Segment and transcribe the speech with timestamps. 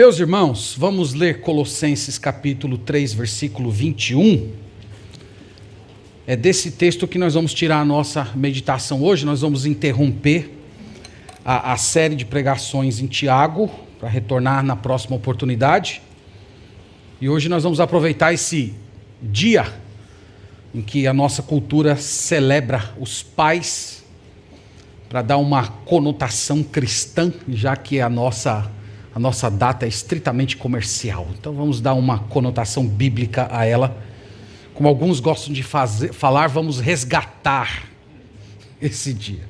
[0.00, 4.50] Meus irmãos, vamos ler Colossenses capítulo 3, versículo 21.
[6.26, 9.26] É desse texto que nós vamos tirar a nossa meditação hoje.
[9.26, 10.56] Nós vamos interromper
[11.44, 16.00] a, a série de pregações em Tiago, para retornar na próxima oportunidade.
[17.20, 18.72] E hoje nós vamos aproveitar esse
[19.22, 19.70] dia
[20.74, 24.02] em que a nossa cultura celebra os pais,
[25.10, 28.79] para dar uma conotação cristã, já que a nossa,
[29.14, 31.28] a nossa data é estritamente comercial.
[31.38, 33.96] Então vamos dar uma conotação bíblica a ela.
[34.72, 37.88] Como alguns gostam de fazer, falar, vamos resgatar
[38.80, 39.48] esse dia.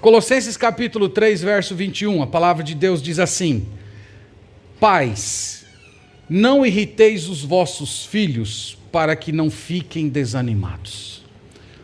[0.00, 3.66] Colossenses capítulo 3, verso 21, a palavra de Deus diz assim:
[4.78, 5.64] Pais,
[6.28, 11.24] não irriteis os vossos filhos para que não fiquem desanimados.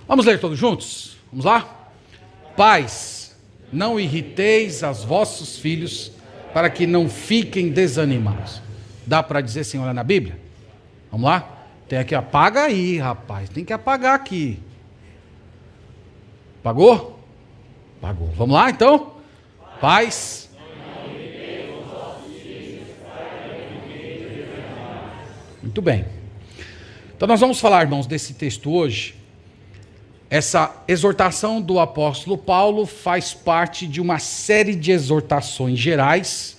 [0.07, 1.17] Vamos ler todos juntos?
[1.31, 1.91] Vamos lá?
[2.57, 3.12] Pais,
[3.73, 6.13] não irriteis os vossos filhos
[6.53, 8.61] para que não fiquem desanimados.
[9.07, 10.39] Dá para dizer olha na Bíblia?
[11.11, 11.67] Vamos lá?
[11.89, 13.49] Tem aqui, apaga aí, rapaz.
[13.49, 14.61] Tem que apagar aqui.
[16.63, 17.19] Pagou?
[18.01, 18.29] Pagou.
[18.37, 19.15] Vamos lá então?
[19.81, 20.43] Pais,
[25.63, 26.05] Muito bem.
[27.17, 29.15] Então nós vamos falar, irmãos, desse texto hoje.
[30.33, 36.57] Essa exortação do apóstolo Paulo faz parte de uma série de exortações gerais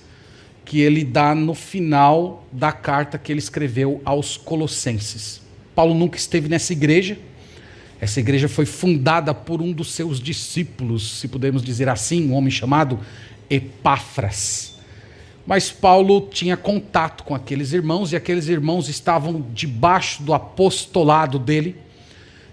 [0.64, 5.42] que ele dá no final da carta que ele escreveu aos Colossenses.
[5.74, 7.18] Paulo nunca esteve nessa igreja.
[8.00, 12.52] Essa igreja foi fundada por um dos seus discípulos, se podemos dizer assim, um homem
[12.52, 13.00] chamado
[13.50, 14.76] Epáfras.
[15.48, 21.76] Mas Paulo tinha contato com aqueles irmãos e aqueles irmãos estavam debaixo do apostolado dele.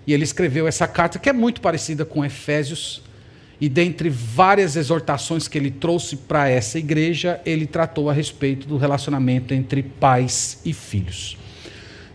[0.06, 3.02] E ele escreveu essa carta que é muito parecida com Efésios.
[3.60, 8.78] E dentre várias exortações que ele trouxe para essa igreja, ele tratou a respeito do
[8.78, 11.36] relacionamento entre pais e filhos.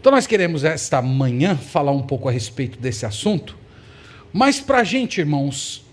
[0.02, 3.58] Então nós queremos esta manhã falar um pouco a respeito desse assunto.
[4.34, 5.86] Mas para a gente, irmãos,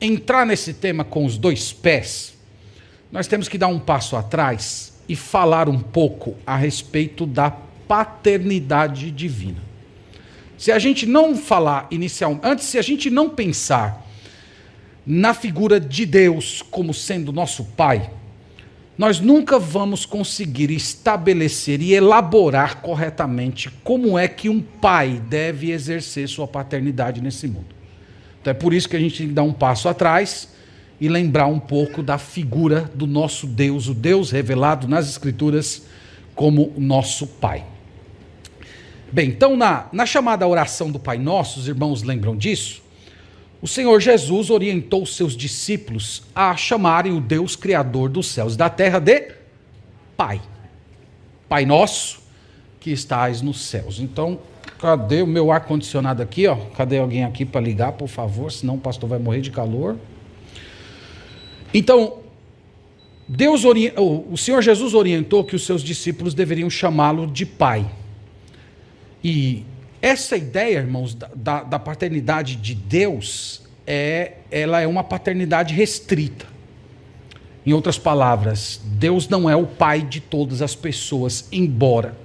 [0.00, 2.34] entrar nesse tema com os dois pés,
[3.10, 9.10] nós temos que dar um passo atrás e falar um pouco a respeito da paternidade
[9.10, 9.62] divina.
[10.56, 14.06] Se a gente não falar inicialmente, antes, se a gente não pensar
[15.06, 18.10] na figura de Deus como sendo nosso Pai,
[18.98, 26.26] nós nunca vamos conseguir estabelecer e elaborar corretamente como é que um pai deve exercer
[26.28, 27.76] sua paternidade nesse mundo.
[28.40, 30.48] Então é por isso que a gente tem que dar um passo atrás
[30.98, 35.82] e lembrar um pouco da figura do nosso Deus, o Deus revelado nas Escrituras
[36.34, 37.75] como nosso Pai.
[39.12, 42.82] Bem, então na, na chamada oração do Pai Nosso, os irmãos lembram disso?
[43.62, 48.68] O Senhor Jesus orientou seus discípulos a chamarem o Deus Criador dos céus e da
[48.68, 49.32] terra de
[50.16, 50.40] Pai.
[51.48, 52.20] Pai Nosso
[52.80, 53.98] que estás nos céus.
[53.98, 54.38] Então,
[54.78, 56.46] cadê o meu ar-condicionado aqui?
[56.46, 56.56] Ó?
[56.76, 58.52] Cadê alguém aqui para ligar, por favor?
[58.52, 59.96] Senão o pastor vai morrer de calor.
[61.72, 62.18] Então,
[63.28, 67.84] Deus o Senhor Jesus orientou que os seus discípulos deveriam chamá-lo de pai.
[69.28, 69.64] E
[70.00, 76.46] essa ideia, irmãos, da, da, paternidade de Deus, é, ela é uma paternidade restrita.
[77.66, 82.16] Em outras palavras, Deus não é o pai de todas as pessoas, embora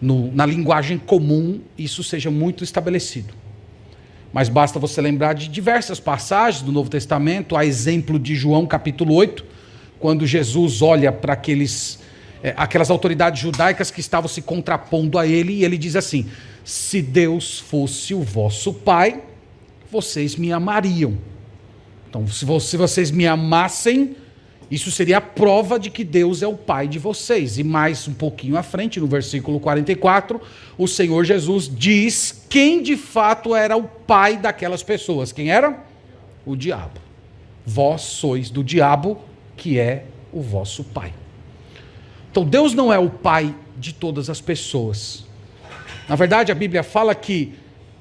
[0.00, 3.34] no, na linguagem comum isso seja muito estabelecido.
[4.32, 9.12] Mas basta você lembrar de diversas passagens do Novo Testamento, a exemplo de João capítulo
[9.16, 9.44] 8,
[9.98, 11.98] quando Jesus olha para aqueles,
[12.42, 16.26] é, aquelas autoridades judaicas que estavam se contrapondo a ele, e ele diz assim:
[16.64, 19.22] Se Deus fosse o vosso Pai,
[19.90, 21.16] vocês me amariam.
[22.08, 24.16] Então, se vocês me amassem,
[24.70, 27.58] isso seria a prova de que Deus é o Pai de vocês.
[27.58, 30.40] E mais um pouquinho à frente, no versículo 44,
[30.76, 35.30] o Senhor Jesus diz quem de fato era o pai daquelas pessoas.
[35.30, 35.84] Quem era?
[36.44, 37.00] O diabo.
[37.64, 39.20] Vós sois do diabo,
[39.56, 41.12] que é o vosso pai.
[42.32, 45.26] Então Deus não é o pai de todas as pessoas.
[46.08, 47.52] Na verdade, a Bíblia fala que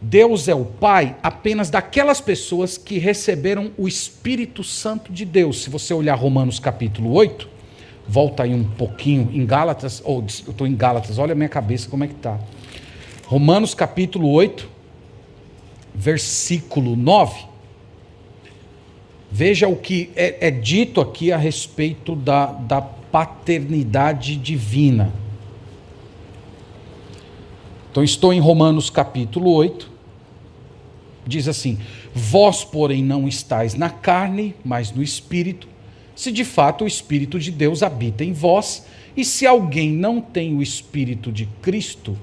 [0.01, 5.63] Deus é o Pai apenas daquelas pessoas que receberam o Espírito Santo de Deus.
[5.63, 7.47] Se você olhar Romanos capítulo 8,
[8.07, 11.89] volta aí um pouquinho em Gálatas, ou eu estou em Gálatas, olha a minha cabeça
[11.89, 12.39] como é que está.
[13.27, 14.67] Romanos capítulo 8,
[15.93, 17.45] versículo 9.
[19.29, 25.13] Veja o que é, é dito aqui a respeito da, da paternidade divina.
[27.91, 29.91] Então, estou em Romanos capítulo 8,
[31.27, 31.77] diz assim:
[32.13, 35.67] Vós, porém, não estáis na carne, mas no espírito,
[36.15, 38.85] se de fato o Espírito de Deus habita em vós,
[39.15, 42.17] e se alguém não tem o Espírito de Cristo,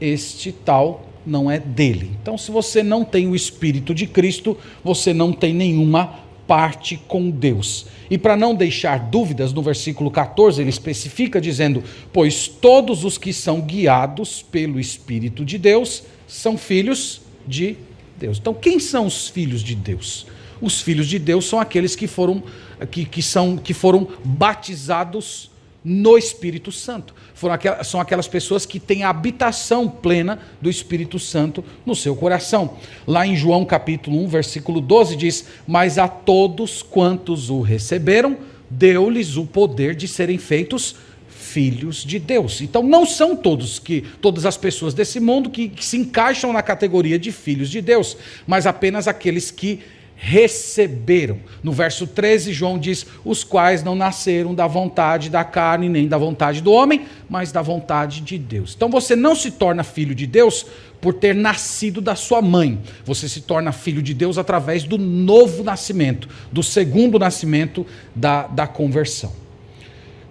[0.00, 2.10] este tal não é dele.
[2.20, 6.18] Então, se você não tem o Espírito de Cristo, você não tem nenhuma
[6.52, 7.86] parte com Deus.
[8.10, 11.82] E para não deixar dúvidas, no versículo 14 ele especifica dizendo:
[12.12, 17.78] Pois todos os que são guiados pelo Espírito de Deus são filhos de
[18.18, 18.36] Deus.
[18.38, 20.26] Então, quem são os filhos de Deus?
[20.60, 22.42] Os filhos de Deus são aqueles que foram,
[22.90, 25.50] que, que são, que foram batizados
[25.84, 27.14] no Espírito Santo.
[27.50, 32.76] Aquelas, são aquelas pessoas que têm a habitação plena do Espírito Santo no seu coração.
[33.06, 38.36] Lá em João capítulo 1, versículo 12 diz: "Mas a todos quantos o receberam,
[38.70, 40.94] deu-lhes o poder de serem feitos
[41.28, 42.60] filhos de Deus".
[42.60, 46.62] Então não são todos que todas as pessoas desse mundo que, que se encaixam na
[46.62, 49.80] categoria de filhos de Deus, mas apenas aqueles que
[50.24, 51.40] receberam.
[51.64, 56.16] No verso 13, João diz: Os quais não nasceram da vontade da carne, nem da
[56.16, 58.72] vontade do homem, mas da vontade de Deus.
[58.76, 60.64] Então você não se torna filho de Deus
[61.00, 62.78] por ter nascido da sua mãe.
[63.04, 67.84] Você se torna filho de Deus através do novo nascimento, do segundo nascimento
[68.14, 69.32] da, da conversão.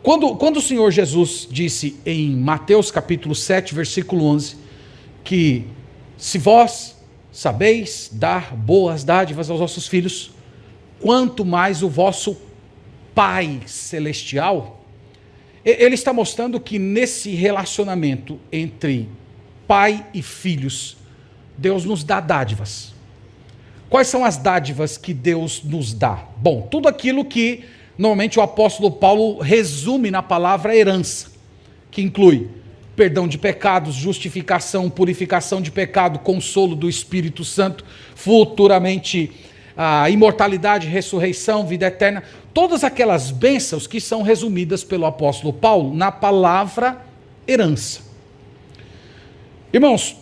[0.02, 4.56] Quando, quando o Senhor Jesus disse em Mateus capítulo 7, versículo 11,
[5.22, 5.66] que
[6.18, 6.96] se vós
[7.32, 10.32] sabeis dar boas dádivas aos vossos filhos,
[11.00, 12.38] quanto mais o vosso
[13.16, 14.86] Pai Celestial.
[15.64, 19.08] Ele está mostrando que nesse relacionamento entre
[19.68, 20.98] pai e filhos,
[21.58, 22.94] Deus nos dá dádivas.
[23.90, 26.26] Quais são as dádivas que Deus nos dá?
[26.38, 27.66] Bom, tudo aquilo que
[27.98, 31.32] normalmente o apóstolo Paulo resume na palavra herança,
[31.92, 32.50] que inclui
[33.02, 37.84] perdão de pecados, justificação, purificação de pecado, consolo do Espírito Santo,
[38.14, 39.32] futuramente
[39.76, 42.22] a imortalidade, ressurreição, vida eterna,
[42.54, 47.04] todas aquelas bênçãos que são resumidas pelo apóstolo Paulo na palavra
[47.48, 48.02] herança.
[49.74, 50.18] Irmãos,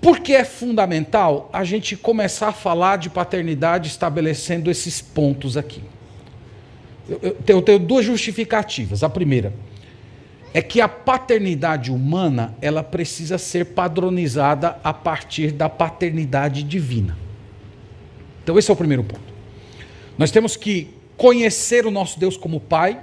[0.00, 5.80] por que é fundamental a gente começar a falar de paternidade estabelecendo esses pontos aqui?
[7.08, 9.04] Eu, eu, eu tenho duas justificativas.
[9.04, 9.52] A primeira,
[10.52, 17.16] é que a paternidade humana ela precisa ser padronizada a partir da paternidade divina.
[18.42, 19.30] Então esse é o primeiro ponto.
[20.18, 23.00] Nós temos que conhecer o nosso Deus como Pai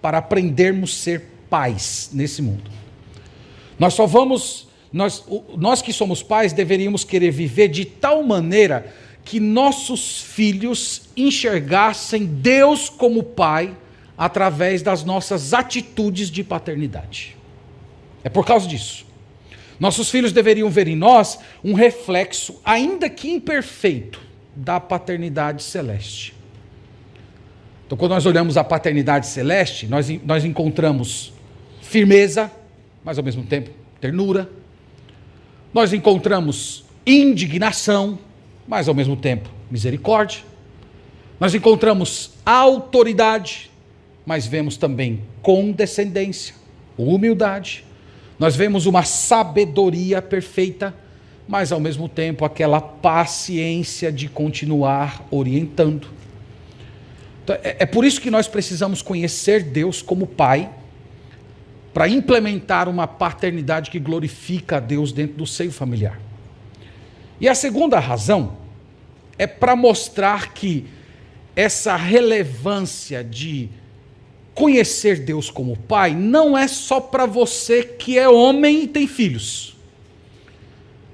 [0.00, 2.70] para aprendermos a ser pais nesse mundo.
[3.78, 5.24] Nós só vamos, nós,
[5.56, 8.94] nós que somos pais deveríamos querer viver de tal maneira
[9.24, 13.74] que nossos filhos enxergassem Deus como Pai
[14.16, 17.36] através das nossas atitudes de paternidade.
[18.24, 19.06] É por causa disso.
[19.78, 24.20] Nossos filhos deveriam ver em nós um reflexo, ainda que imperfeito,
[24.54, 26.34] da paternidade celeste.
[27.86, 31.32] Então, quando nós olhamos a paternidade celeste, nós, nós encontramos
[31.82, 32.50] firmeza,
[33.04, 33.70] mas ao mesmo tempo
[34.00, 34.50] ternura.
[35.72, 38.18] Nós encontramos indignação,
[38.66, 40.40] mas ao mesmo tempo misericórdia.
[41.38, 43.70] Nós encontramos autoridade,
[44.26, 46.52] mas vemos também condescendência,
[46.98, 47.84] humildade.
[48.38, 50.92] Nós vemos uma sabedoria perfeita,
[51.46, 56.08] mas ao mesmo tempo aquela paciência de continuar orientando.
[57.44, 60.68] Então, é, é por isso que nós precisamos conhecer Deus como Pai,
[61.94, 66.20] para implementar uma paternidade que glorifica a Deus dentro do seio familiar.
[67.40, 68.58] E a segunda razão
[69.38, 70.84] é para mostrar que
[71.54, 73.70] essa relevância de
[74.56, 79.76] conhecer Deus como Pai não é só para você que é homem e tem filhos.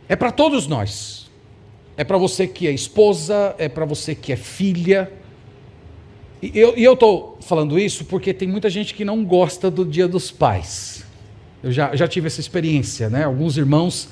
[0.08, 1.28] É para todos nós.
[1.96, 5.12] É para você que é esposa, é para você que é filha.
[6.40, 10.30] E eu estou falando isso porque tem muita gente que não gosta do Dia dos
[10.30, 11.04] Pais.
[11.62, 13.25] Eu já, já tive essa experiência, né?
[13.25, 14.08] Alguns irmãos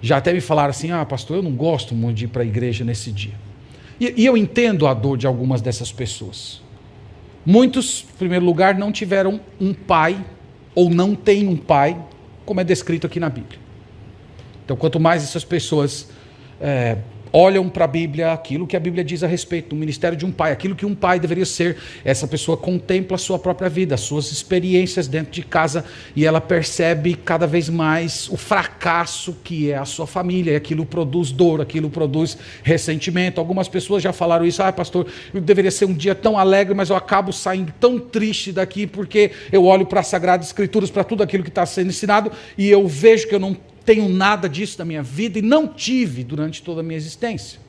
[0.00, 2.46] já até me falaram assim: ah, pastor, eu não gosto muito de ir para a
[2.46, 3.34] igreja nesse dia.
[4.00, 6.62] E, e eu entendo a dor de algumas dessas pessoas.
[7.44, 10.22] Muitos, em primeiro lugar, não tiveram um pai
[10.74, 12.00] ou não têm um pai,
[12.44, 13.58] como é descrito aqui na Bíblia.
[14.64, 16.08] Então, quanto mais essas pessoas
[16.60, 16.98] é,
[17.32, 20.32] olham para a Bíblia, aquilo que a Bíblia diz a respeito do ministério de um
[20.32, 21.76] pai, aquilo que um pai deveria ser.
[22.04, 25.84] Essa pessoa contempla a sua própria vida, as suas experiências dentro de casa
[26.14, 30.84] e ela percebe cada vez mais o fracasso que é a sua família, e aquilo
[30.84, 33.40] produz dor, aquilo produz ressentimento.
[33.40, 36.96] Algumas pessoas já falaram isso, ah, pastor, deveria ser um dia tão alegre, mas eu
[36.96, 41.42] acabo saindo tão triste daqui porque eu olho para as Sagradas Escrituras, para tudo aquilo
[41.42, 45.02] que está sendo ensinado e eu vejo que eu não tenho nada disso na minha
[45.02, 47.60] vida e não tive durante toda a minha existência.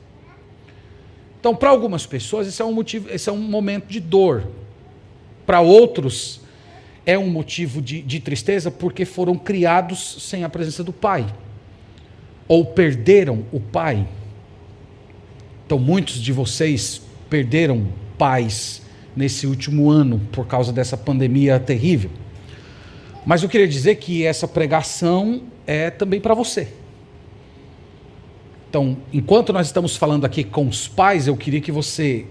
[1.40, 4.46] Então, para algumas pessoas, esse é um motivo, esse é um momento de dor.
[5.44, 6.40] para outros
[7.04, 11.26] é um motivo de, de tristeza porque foram criados sem a presença do pai,
[12.46, 14.06] ou perderam o pai.
[15.66, 18.82] Então, muitos de vocês perderam pais
[19.16, 22.10] nesse último ano por causa dessa pandemia terrível.
[23.24, 25.42] Mas eu queria dizer que essa pregação
[25.72, 26.68] é também para você.
[28.68, 32.24] Então, enquanto nós estamos falando aqui com os pais, eu queria que você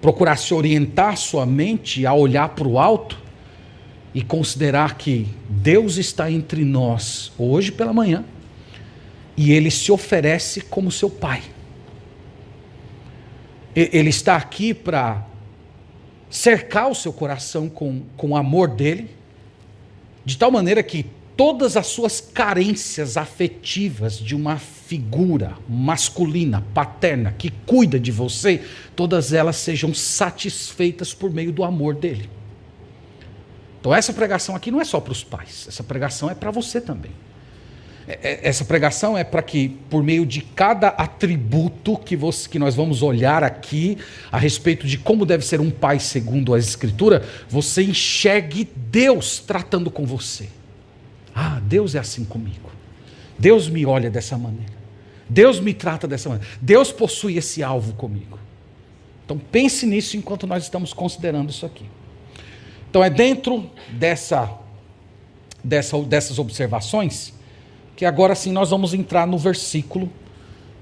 [0.00, 3.18] procurasse orientar sua mente a olhar para o alto
[4.14, 8.24] e considerar que Deus está entre nós hoje pela manhã
[9.36, 11.42] e ele se oferece como seu pai.
[13.74, 15.26] Ele está aqui para
[16.28, 19.10] cercar o seu coração com, com o amor dele,
[20.24, 21.06] de tal maneira que
[21.40, 28.60] todas as suas carências afetivas de uma figura masculina, paterna, que cuida de você,
[28.94, 32.28] todas elas sejam satisfeitas por meio do amor dele.
[33.80, 36.78] Então, essa pregação aqui não é só para os pais, essa pregação é para você
[36.78, 37.12] também.
[38.06, 42.58] É, é, essa pregação é para que, por meio de cada atributo que, você, que
[42.58, 43.96] nós vamos olhar aqui,
[44.30, 49.90] a respeito de como deve ser um pai segundo a Escritura, você enxergue Deus tratando
[49.90, 50.59] com você.
[51.34, 52.70] Ah, Deus é assim comigo.
[53.38, 54.72] Deus me olha dessa maneira.
[55.28, 56.50] Deus me trata dessa maneira.
[56.60, 58.38] Deus possui esse alvo comigo.
[59.24, 61.86] Então pense nisso enquanto nós estamos considerando isso aqui.
[62.90, 64.50] Então é dentro dessa,
[65.62, 67.32] dessa dessas observações
[67.94, 70.10] que agora sim nós vamos entrar no versículo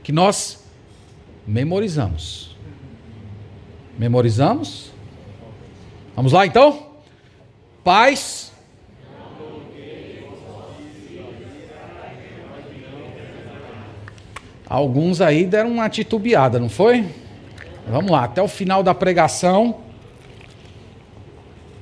[0.02, 0.64] que nós
[1.46, 2.56] memorizamos.
[3.98, 4.92] Memorizamos?
[6.14, 6.86] Vamos lá então?
[7.84, 8.47] Paz.
[14.68, 17.06] Alguns aí deram uma titubeada, não foi?
[17.88, 19.78] Vamos lá, até o final da pregação.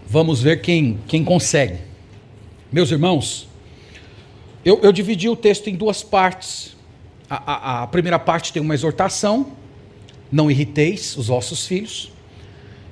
[0.06, 1.78] Vamos ver quem, quem consegue.
[2.70, 3.48] Meus irmãos,
[4.64, 6.76] eu, eu dividi o texto em duas partes.
[7.28, 9.52] A, a, a primeira parte tem uma exortação,
[10.30, 12.12] não irriteis os vossos filhos.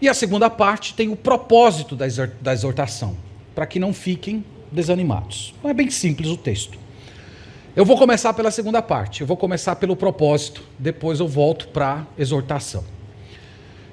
[0.00, 3.16] E a segunda parte tem o propósito da, exortação,
[3.54, 5.54] para que não fiquem desanimados.
[5.62, 6.83] Não é bem simples o texto.
[7.76, 11.94] Eu vou começar pela segunda parte, eu vou começar pelo propósito, depois eu volto para
[11.94, 12.84] a exortação.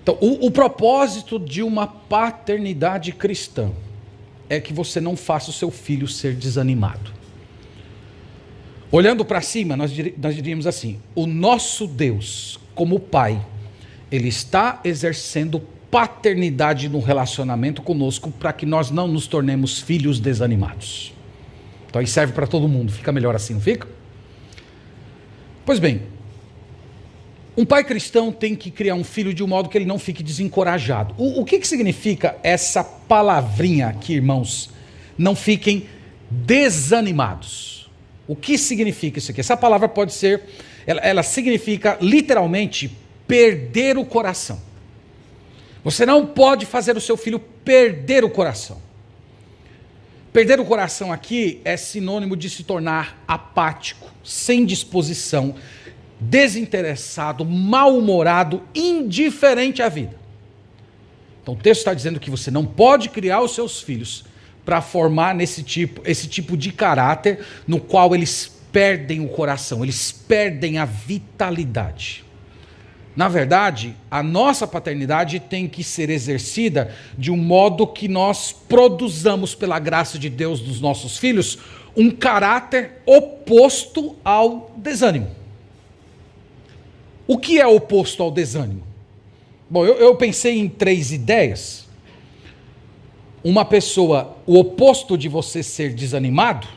[0.04, 3.72] Então, o, o propósito de uma paternidade cristã
[4.48, 7.12] é que você não faça o seu filho ser desanimado.
[8.92, 13.44] Olhando para cima, nós, nós diríamos assim: o nosso Deus, como Pai,
[14.12, 15.60] Ele está exercendo
[15.90, 21.14] paternidade no relacionamento conosco para que nós não nos tornemos filhos desanimados.
[21.92, 23.86] Então aí serve para todo mundo, fica melhor assim, não fica?
[25.66, 26.04] Pois bem,
[27.58, 30.24] um pai cristão tem que criar um filho de um modo que ele não fique
[30.24, 31.14] desencorajado.
[31.18, 34.70] O, o que, que significa essa palavrinha aqui, irmãos?
[35.18, 35.86] Não fiquem
[36.30, 37.92] desanimados.
[38.26, 39.42] O que significa isso aqui?
[39.42, 40.44] Essa palavra pode ser,
[40.88, 42.90] ela, ela significa literalmente
[43.28, 44.62] perder o coração.
[45.84, 48.82] Você não pode fazer o seu filho perder o coração.
[50.34, 55.56] Perder o coração aqui é sinônimo de se tornar apático, sem disposição,
[56.20, 60.16] desinteressado, mal-humorado, indiferente à vida.
[61.42, 64.24] Então o texto está dizendo que você não pode criar os seus filhos
[64.64, 70.12] para formar nesse tipo, esse tipo de caráter no qual eles perdem o coração, eles
[70.12, 72.24] perdem a vitalidade.
[73.16, 79.54] Na verdade, a nossa paternidade tem que ser exercida de um modo que nós produzamos,
[79.54, 81.58] pela graça de Deus, dos nossos filhos,
[81.96, 85.28] um caráter oposto ao desânimo.
[87.28, 88.84] O que é oposto ao desânimo?
[89.70, 91.82] Bom, eu, eu pensei em três ideias
[93.44, 96.68] uma pessoa, o oposto de você ser desanimado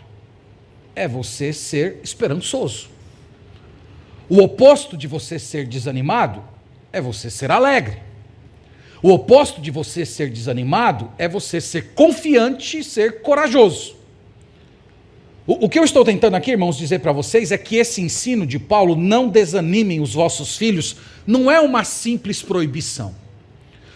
[0.97, 2.89] é você ser esperançoso.
[4.29, 6.43] O oposto de você ser desanimado
[6.93, 7.99] é você ser alegre.
[9.03, 13.97] O oposto de você ser desanimado é você ser confiante e ser corajoso.
[15.47, 18.47] O, o que eu estou tentando aqui, irmãos, dizer para vocês é que esse ensino
[18.47, 23.15] de Paulo, não desanimem os vossos filhos, não é uma simples proibição.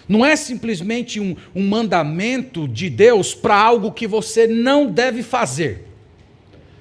[0.06, 5.87] Não é simplesmente um, um mandamento de Deus para algo que você não deve fazer.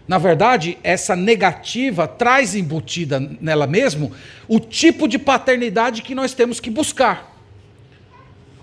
[0.07, 4.11] Na verdade, essa negativa traz embutida nela mesmo
[4.47, 7.35] o tipo de paternidade que nós temos que buscar.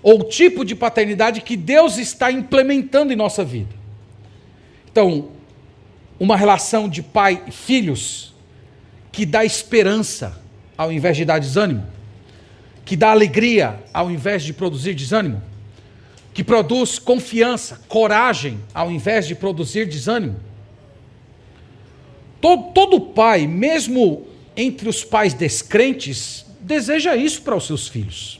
[0.01, 3.73] Ou o tipo de paternidade que Deus está implementando em nossa vida.
[4.91, 5.29] Então,
[6.19, 8.33] uma relação de pai e filhos
[9.11, 10.41] que dá esperança
[10.77, 11.95] ao invés de dar desânimo
[12.85, 15.41] que dá alegria ao invés de produzir desânimo.
[16.33, 20.35] que produz confiança, coragem, ao invés de produzir desânimo.
[22.45, 24.21] Todo, todo pai, mesmo
[24.55, 28.39] entre os pais descrentes, deseja isso para os seus filhos.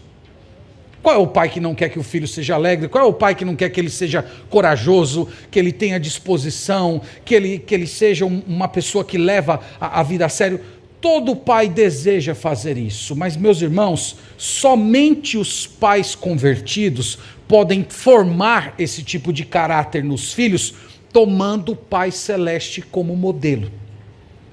[1.02, 2.88] Qual é o pai que não quer que o filho seja alegre?
[2.88, 7.02] Qual é o pai que não quer que ele seja corajoso, que ele tenha disposição,
[7.26, 10.62] que ele, que ele seja uma pessoa que leva a, a vida a sério?
[11.02, 19.02] Todo pai deseja fazer isso, mas, meus irmãos, somente os pais convertidos podem formar esse
[19.02, 20.76] tipo de caráter nos filhos,
[21.12, 23.72] tomando o Pai Celeste como modelo.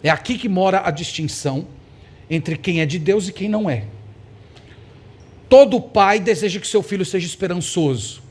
[0.03, 1.67] É aqui que mora a distinção
[2.29, 3.85] entre quem é de Deus e quem não é.
[5.49, 8.23] Todo pai deseja que seu filho seja esperançoso.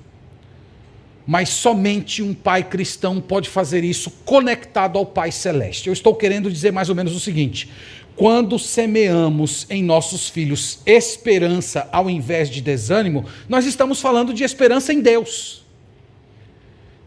[1.26, 5.88] Mas somente um pai cristão pode fazer isso conectado ao Pai Celeste.
[5.88, 7.70] Eu estou querendo dizer mais ou menos o seguinte:
[8.16, 14.92] quando semeamos em nossos filhos esperança ao invés de desânimo, nós estamos falando de esperança
[14.92, 15.61] em Deus.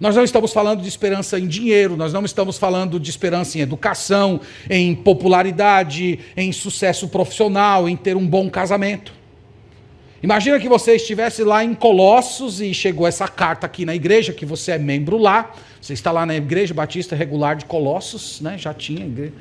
[0.01, 3.61] Nós não estamos falando de esperança em dinheiro, nós não estamos falando de esperança em
[3.61, 9.13] educação, em popularidade, em sucesso profissional, em ter um bom casamento.
[10.21, 14.47] Imagina que você estivesse lá em Colossos e chegou essa carta aqui na igreja, que
[14.47, 15.53] você é membro lá.
[15.81, 18.57] Você está lá na Igreja Batista Regular de Colossos, né?
[18.57, 19.35] Já tinha igreja.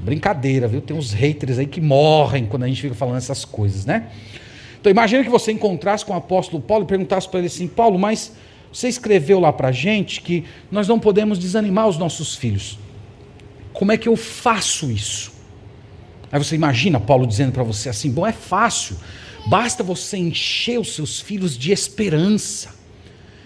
[0.00, 0.80] Brincadeira, viu?
[0.80, 4.08] Tem uns haters aí que morrem quando a gente fica falando essas coisas, né?
[4.80, 7.98] Então imagina que você encontrasse com o apóstolo Paulo e perguntasse para ele assim: Paulo,
[7.98, 8.32] mas
[8.72, 12.78] você escreveu lá para gente que nós não podemos desanimar os nossos filhos.
[13.72, 15.32] Como é que eu faço isso?
[16.30, 18.96] Aí você imagina Paulo dizendo para você assim: bom, é fácil.
[19.46, 22.74] Basta você encher os seus filhos de esperança,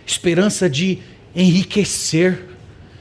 [0.06, 1.00] esperança de
[1.34, 2.44] enriquecer,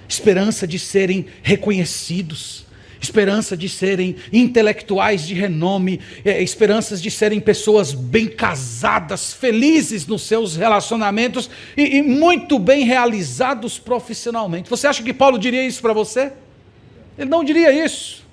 [0.08, 2.66] esperança de serem reconhecidos,
[3.02, 10.24] esperança de serem intelectuais de renome, é, esperanças de serem pessoas bem casadas, felizes nos
[10.24, 14.70] seus relacionamentos e, e muito bem realizados profissionalmente.
[14.70, 16.32] Você acha que Paulo diria isso para você?
[17.18, 18.26] Ele não diria isso.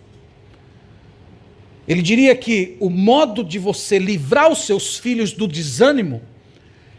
[1.86, 6.22] Ele diria que o modo de você livrar os seus filhos do desânimo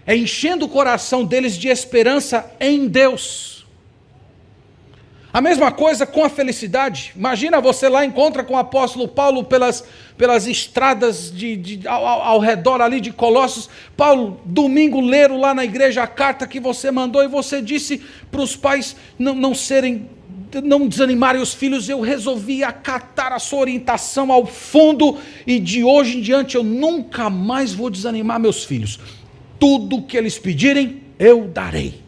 [0.06, 3.53] é enchendo o coração deles de esperança em Deus.
[5.34, 7.12] A mesma coisa com a felicidade.
[7.16, 9.84] Imagina você lá encontra com o apóstolo Paulo pelas,
[10.16, 13.68] pelas estradas de, de ao, ao, redor ali de Colossos.
[13.98, 18.42] Paulo, domingo, leram lá na igreja a carta que você mandou e você disse para
[18.42, 20.08] os pais não, não serem
[20.64, 25.18] não desanimarem os filhos, eu resolvi acatar a sua orientação ao fundo
[25.48, 29.00] e de hoje em diante eu nunca mais vou desanimar meus filhos.
[29.60, 32.03] Tudo que eles pedirem, eu darei.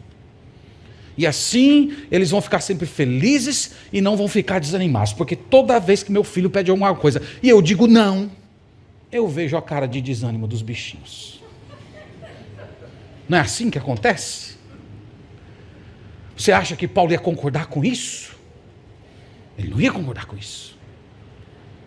[1.16, 6.02] E assim eles vão ficar sempre felizes e não vão ficar desanimados, porque toda vez
[6.02, 8.30] que meu filho pede alguma coisa e eu digo não,
[9.10, 11.40] eu vejo a cara de desânimo dos bichinhos.
[13.28, 14.56] Não é assim que acontece?
[16.36, 18.36] Você acha que Paulo ia concordar com isso?
[19.58, 20.76] Ele não ia concordar com isso.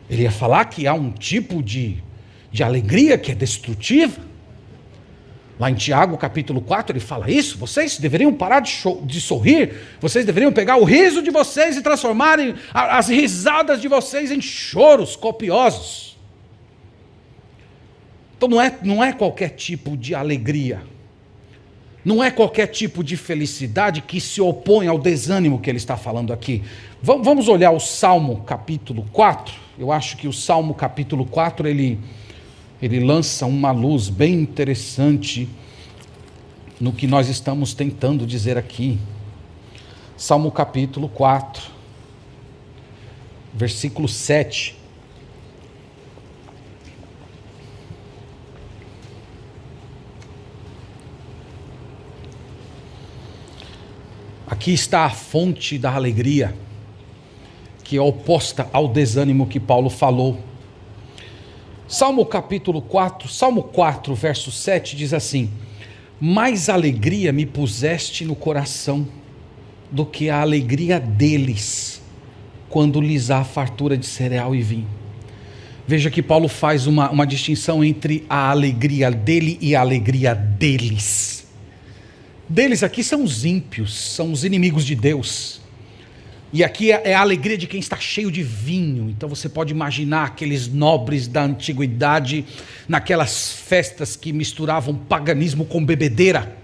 [0.10, 2.04] Ele ia falar que há um tipo de,
[2.52, 4.29] de alegria que é destrutiva.
[5.60, 7.58] Lá em Tiago capítulo 4 ele fala isso.
[7.58, 8.72] Vocês deveriam parar de,
[9.04, 9.74] de sorrir.
[10.00, 15.18] Vocês deveriam pegar o riso de vocês e transformarem as risadas de vocês em choros
[15.18, 16.18] copiosos.
[18.38, 20.82] Então não é, não é qualquer tipo de alegria
[22.04, 26.32] não é qualquer tipo de felicidade que se opõe ao desânimo que ele está falando
[26.32, 26.64] aqui.
[27.02, 29.54] Vamos olhar o Salmo capítulo 4.
[29.78, 32.00] Eu acho que o Salmo capítulo 4 ele,
[32.82, 35.50] ele lança uma luz bem interessante
[36.80, 38.98] no que nós estamos tentando dizer aqui.
[40.16, 41.64] Salmo capítulo 4,
[43.54, 44.78] versículo 7.
[54.48, 56.56] Aqui está a fonte da alegria,
[57.84, 60.49] que é oposta ao desânimo que Paulo falou.
[61.90, 65.50] Salmo capítulo 4, Salmo 4, verso 7 diz assim:
[66.22, 69.06] Mais alegria me puseste no coração
[69.92, 72.02] do que a alegria deles,
[72.70, 74.88] quando lhes há fartura de cereal e vinho.
[75.86, 81.40] Veja que Paulo faz uma, uma distinção entre a alegria dele e a alegria deles
[82.50, 85.62] deles aqui são os ímpios, são os inimigos de Deus.
[86.52, 89.10] E aqui é, é a alegria de quem está cheio de vinho.
[89.10, 92.46] Então você pode imaginar aqueles nobres da antiguidade
[92.88, 96.58] naquelas festas que misturavam paganismo com bebedeira.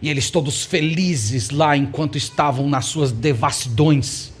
[0.00, 4.32] E eles todos felizes lá enquanto estavam nas suas devassidões.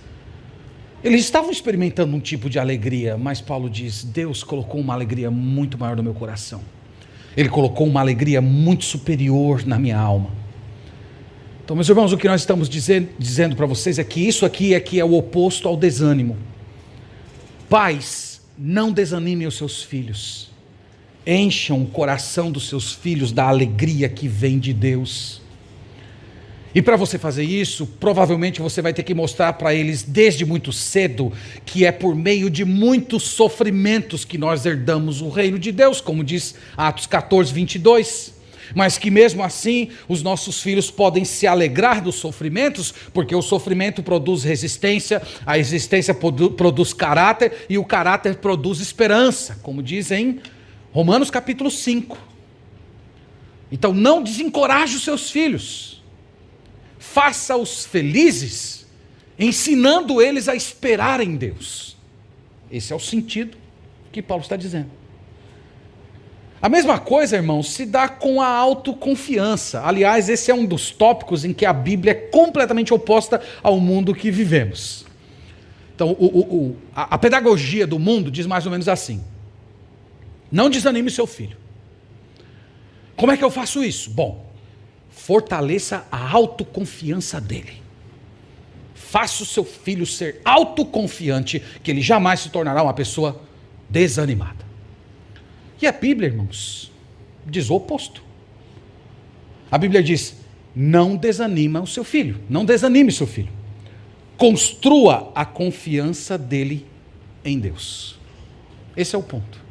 [1.04, 5.78] Eles estavam experimentando um tipo de alegria, mas Paulo diz: Deus colocou uma alegria muito
[5.78, 6.62] maior no meu coração.
[7.36, 10.45] Ele colocou uma alegria muito superior na minha alma.
[11.66, 14.72] Então, meus irmãos, o que nós estamos dizendo, dizendo para vocês é que isso aqui
[14.72, 16.36] é que é o oposto ao desânimo.
[17.68, 20.48] Pais, não desanimem os seus filhos.
[21.26, 25.42] Encham o coração dos seus filhos da alegria que vem de Deus.
[26.72, 30.72] E para você fazer isso, provavelmente você vai ter que mostrar para eles desde muito
[30.72, 31.32] cedo
[31.64, 36.22] que é por meio de muitos sofrimentos que nós herdamos o reino de Deus, como
[36.22, 38.35] diz Atos 14, 22.
[38.74, 44.02] Mas que mesmo assim os nossos filhos podem se alegrar dos sofrimentos, porque o sofrimento
[44.02, 50.40] produz resistência, a resistência produz caráter e o caráter produz esperança, como diz em
[50.92, 52.16] Romanos capítulo 5.
[53.70, 55.96] Então não desencoraje os seus filhos
[57.16, 58.86] faça-os felizes,
[59.38, 61.96] ensinando eles a esperar em Deus.
[62.70, 63.56] Esse é o sentido
[64.12, 64.90] que Paulo está dizendo.
[66.60, 69.82] A mesma coisa, irmãos, se dá com a autoconfiança.
[69.84, 74.14] Aliás, esse é um dos tópicos em que a Bíblia é completamente oposta ao mundo
[74.14, 75.04] que vivemos.
[75.94, 79.22] Então, o, o, o, a, a pedagogia do mundo diz mais ou menos assim:
[80.50, 81.56] não desanime seu filho.
[83.16, 84.10] Como é que eu faço isso?
[84.10, 84.46] Bom,
[85.10, 87.82] fortaleça a autoconfiança dele.
[88.94, 93.40] Faça o seu filho ser autoconfiante, que ele jamais se tornará uma pessoa
[93.88, 94.65] desanimada.
[95.80, 96.90] E a Bíblia, irmãos,
[97.46, 98.22] diz o oposto.
[99.70, 100.36] A Bíblia diz:
[100.74, 103.52] não desanima o seu filho, não desanime seu filho.
[104.36, 106.86] Construa a confiança dele
[107.44, 108.18] em Deus.
[108.96, 109.64] Esse é o ponto.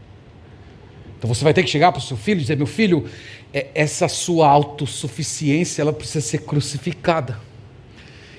[1.18, 3.10] Então você vai ter que chegar para o seu filho e dizer: meu filho,
[3.54, 7.40] é, essa sua autossuficiência ela precisa ser crucificada.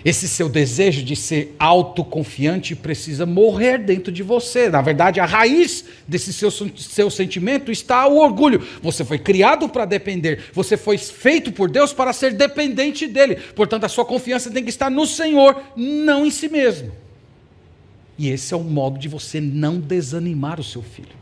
[0.07, 4.71] Esse seu desejo de ser autoconfiante precisa morrer dentro de você.
[4.71, 8.64] Na verdade, a raiz desse seu, seu sentimento está o orgulho.
[8.81, 10.45] Você foi criado para depender.
[10.53, 13.35] Você foi feito por Deus para ser dependente dele.
[13.35, 16.92] Portanto, a sua confiança tem que estar no Senhor, não em si mesmo.
[18.16, 21.16] E esse é o modo de você não desanimar o seu filho.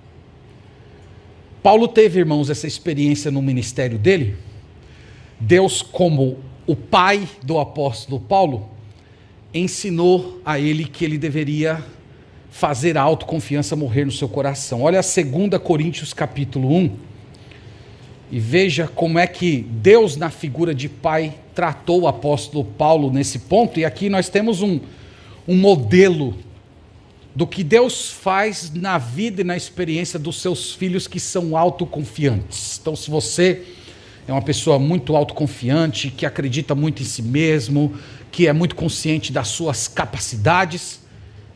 [1.62, 4.36] Paulo teve, irmãos, essa experiência no ministério dele.
[5.40, 8.73] Deus, como o pai do apóstolo Paulo,
[9.54, 11.82] ensinou a ele que ele deveria
[12.50, 14.82] fazer a autoconfiança morrer no seu coração.
[14.82, 16.96] Olha 2 Coríntios capítulo 1
[18.32, 23.40] e veja como é que Deus, na figura de pai, tratou o apóstolo Paulo nesse
[23.40, 23.78] ponto.
[23.78, 24.80] E aqui nós temos um,
[25.46, 26.36] um modelo
[27.34, 32.78] do que Deus faz na vida e na experiência dos seus filhos que são autoconfiantes.
[32.80, 33.62] Então, se você
[34.26, 37.94] é uma pessoa muito autoconfiante, que acredita muito em si mesmo,
[38.34, 41.00] que é muito consciente das suas capacidades,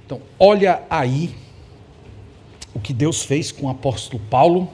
[0.07, 1.35] então olha aí
[2.73, 4.71] o que Deus fez com o apóstolo Paulo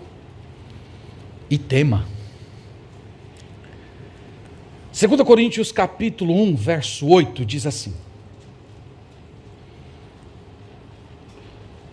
[1.49, 2.07] e tema.
[4.93, 7.95] 2 Coríntios capítulo 1, verso 8 diz assim: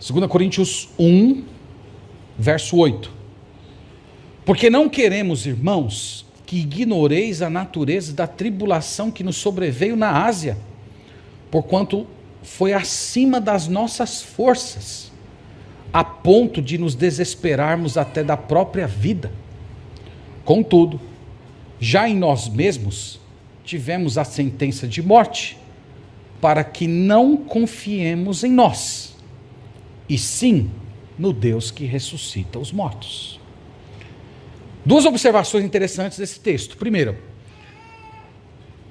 [0.06, 1.42] 2 Coríntios 1,
[2.38, 3.10] verso 8.
[4.44, 10.56] Porque não queremos, irmãos, que ignoreis a natureza da tribulação que nos sobreveio na Ásia,
[11.50, 12.06] porquanto
[12.42, 15.12] foi acima das nossas forças,
[15.92, 19.30] a ponto de nos desesperarmos até da própria vida.
[20.44, 21.00] Contudo,
[21.78, 23.20] já em nós mesmos
[23.64, 25.58] tivemos a sentença de morte,
[26.40, 29.12] para que não confiemos em nós
[30.08, 30.70] e sim
[31.18, 33.40] no Deus que ressuscita os mortos.
[34.84, 36.76] Duas observações interessantes desse texto.
[36.76, 37.16] Primeiro,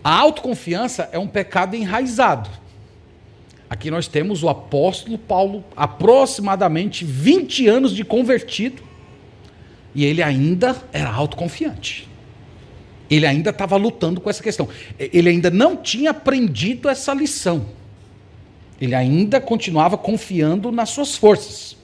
[0.04, 2.50] a autoconfiança é um pecado enraizado.
[3.70, 8.82] Aqui nós temos o apóstolo Paulo, aproximadamente 20 anos de convertido,
[9.94, 12.08] e ele ainda era autoconfiante.
[13.10, 14.70] Ele ainda estava lutando com essa questão.
[14.98, 17.66] Ele ainda não tinha aprendido essa lição.
[18.80, 21.78] Ele ainda continuava confiando nas suas forças.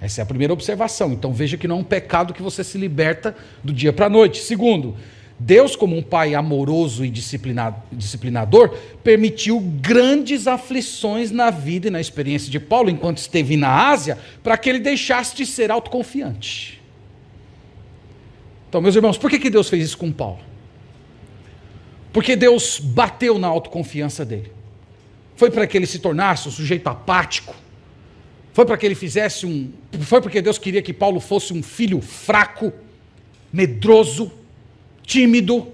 [0.00, 1.12] Essa é a primeira observação.
[1.12, 4.10] Então veja que não é um pecado que você se liberta do dia para a
[4.10, 4.40] noite.
[4.42, 4.96] Segundo,
[5.38, 12.50] Deus, como um pai amoroso e disciplinador, permitiu grandes aflições na vida e na experiência
[12.50, 16.80] de Paulo enquanto esteve na Ásia, para que ele deixasse de ser autoconfiante.
[18.68, 20.40] Então, meus irmãos, por que, que Deus fez isso com Paulo?
[22.12, 24.52] Porque Deus bateu na autoconfiança dele.
[25.36, 27.54] Foi para que ele se tornasse um sujeito apático?
[28.52, 29.72] Foi para que ele fizesse um.
[30.02, 32.72] Foi porque Deus queria que Paulo fosse um filho fraco,
[33.52, 34.32] medroso,
[35.02, 35.68] tímido?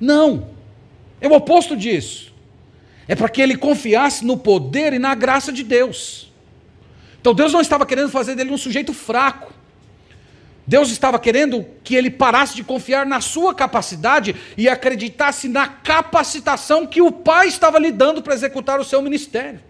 [0.00, 0.48] Não.
[1.20, 2.34] É o oposto disso.
[3.08, 6.32] É para que ele confiasse no poder e na graça de Deus.
[7.20, 9.52] Então Deus não estava querendo fazer dele um sujeito fraco.
[10.66, 16.86] Deus estava querendo que ele parasse de confiar na sua capacidade e acreditasse na capacitação
[16.86, 19.60] que o Pai estava lhe dando para executar o seu ministério.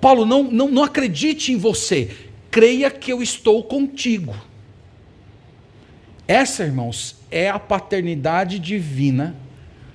[0.00, 2.10] Paulo, não, não, não acredite em você,
[2.50, 4.34] creia que eu estou contigo.
[6.26, 9.36] Essa, irmãos, é a paternidade divina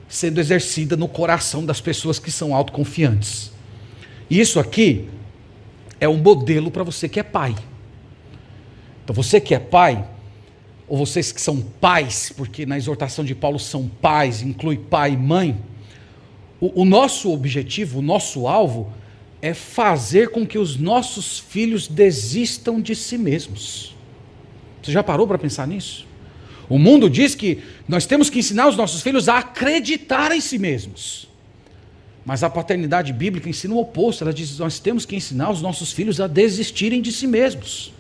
[0.08, 3.52] sendo exercida no coração das pessoas que são autoconfiantes.
[4.30, 5.10] Isso aqui
[6.00, 7.56] é um modelo para você que é pai.
[9.04, 10.08] Então você que é pai,
[10.88, 15.18] ou vocês que são pais, porque na exortação de Paulo são pais, inclui pai e
[15.18, 15.58] mãe,
[16.60, 18.92] o, o nosso objetivo, o nosso alvo,
[19.44, 23.94] é fazer com que os nossos filhos desistam de si mesmos.
[24.82, 26.08] Você já parou para pensar nisso?
[26.70, 30.58] O mundo diz que nós temos que ensinar os nossos filhos a acreditar em si
[30.58, 31.28] mesmos.
[32.26, 34.24] Mas a paternidade bíblica ensina o oposto.
[34.24, 37.92] Ela diz nós temos que ensinar os nossos filhos a desistirem de si mesmos.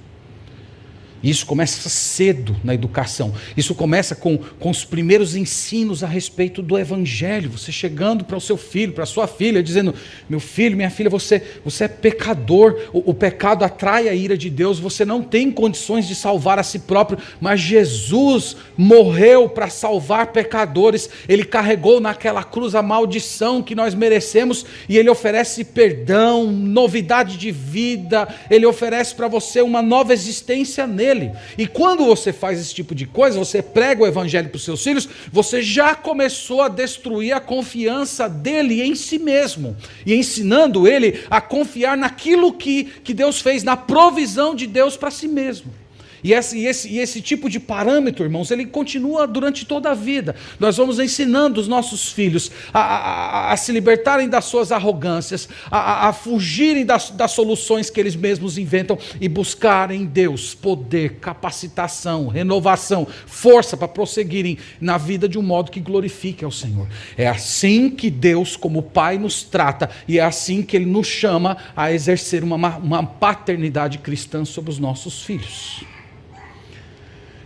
[1.24, 3.34] Isso começa cedo na educação.
[3.56, 7.50] Isso começa com, com os primeiros ensinos a respeito do Evangelho.
[7.50, 9.96] Você chegando para o seu filho, para a sua filha, dizendo:
[10.30, 12.90] Meu filho, minha filha, você, você é pecador.
[12.92, 14.80] O, o pecado atrai a ira de Deus.
[14.80, 17.18] Você não tem condições de salvar a si próprio.
[17.40, 21.10] Mas Jesus morreu para salvar pecadores.
[21.30, 24.66] Ele carregou naquela cruz a maldição que nós merecemos.
[24.90, 28.28] E Ele oferece perdão, novidade de vida.
[28.52, 31.32] Ele oferece para você uma nova existência nele dele.
[31.58, 34.84] E quando você faz esse tipo de coisa, você prega o evangelho para os seus
[34.84, 39.76] filhos, você já começou a destruir a confiança dele em si mesmo.
[40.06, 45.12] E ensinando ele a confiar naquilo que, que Deus fez, na provisão de Deus para
[45.12, 45.83] si mesmo.
[46.24, 49.94] E esse, e, esse, e esse tipo de parâmetro, irmãos, ele continua durante toda a
[49.94, 50.36] vida.
[50.60, 56.14] Nós vamos ensinando os nossos filhos a, a, a se libertarem das suas arrogâncias, a,
[56.14, 63.06] fugirem das, das soluções que eles mesmos inventam e buscarem em Deus poder, capacitação, renovação,
[63.26, 66.88] força para prosseguirem na vida de um modo que glorifique ao Senhor.
[67.18, 71.58] É assim que Deus, como Pai, nos trata e é assim que Ele nos chama
[71.76, 75.84] a exercer uma, uma paternidade cristã sobre os nossos filhos.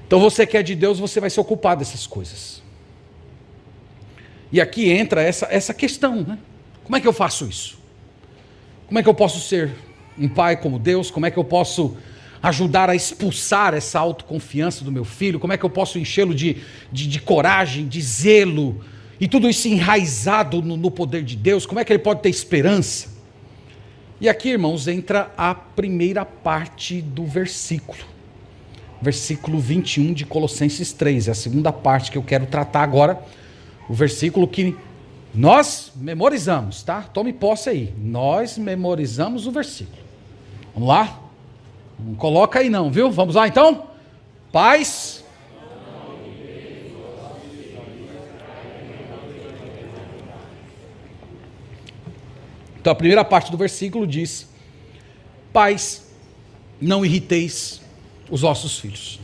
[0.07, 2.63] Então você que é de Deus, você vai se ocupar dessas coisas.
[4.49, 6.39] E aqui entra essa, essa questão, né?
[6.85, 7.77] Como é que eu faço isso?
[8.87, 9.75] Como é que eu posso ser
[10.17, 11.11] um pai como Deus?
[11.11, 11.97] Como é que eu posso
[12.41, 15.41] ajudar a expulsar essa autoconfiança do meu filho?
[15.41, 16.55] Como é que eu posso enchê-lo de,
[16.89, 18.81] de, de, coragem, de zelo?
[19.19, 21.65] E tudo isso enraizado no, no poder de Deus?
[21.65, 23.09] Como é que ele pode ter esperança?
[24.21, 28.16] E aqui, irmãos, entra a primeira parte do versículo
[29.01, 33.21] versículo 21 de Colossenses 3, é a segunda parte que eu quero tratar agora,
[33.87, 34.75] o versículo que
[35.33, 37.01] nós memorizamos, tá?
[37.01, 37.93] Tome posse aí.
[37.97, 40.01] Nós memorizamos o versículo.
[40.73, 41.19] Vamos lá?
[41.99, 43.11] Não coloca aí não, viu?
[43.11, 43.87] Vamos lá então?
[44.51, 45.23] Paz.
[52.79, 54.47] Então a primeira parte do versículo diz:
[55.51, 56.09] Pais,
[56.81, 57.81] não irriteis
[58.29, 59.19] os vossos filhos.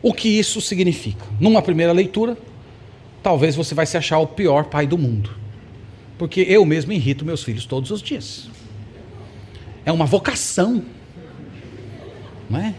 [0.00, 1.24] O que isso significa?
[1.40, 2.36] Numa primeira leitura,
[3.22, 5.30] talvez você vai se achar o pior pai do mundo.
[6.16, 8.48] Porque eu mesmo irrito meus filhos todos os dias.
[9.84, 10.84] É uma vocação.
[12.48, 12.74] Não é?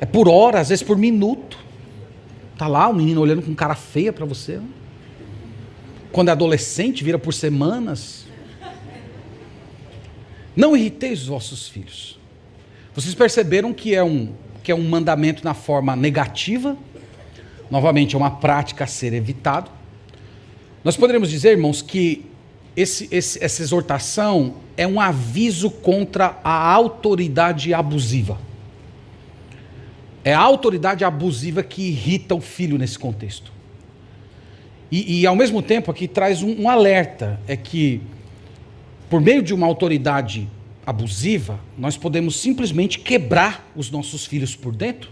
[0.00, 1.58] É por hora, às vezes por minuto.
[2.58, 4.60] Tá lá o menino olhando com cara feia para você.
[6.10, 8.26] Quando é adolescente, vira por semanas.
[10.54, 12.18] Não irriteis os vossos filhos.
[12.94, 16.76] Vocês perceberam que é um, que é um mandamento na forma negativa?
[17.70, 19.70] Novamente, é uma prática a ser evitado.
[20.84, 22.26] Nós poderíamos dizer, irmãos, que
[22.76, 28.38] esse, esse, essa exortação é um aviso contra a autoridade abusiva.
[30.24, 33.50] É a autoridade abusiva que irrita o filho nesse contexto.
[34.90, 38.02] E, e ao mesmo tempo aqui traz um, um alerta: é que,
[39.08, 40.61] por meio de uma autoridade abusiva,
[41.78, 45.10] nós podemos simplesmente quebrar os nossos filhos por dentro,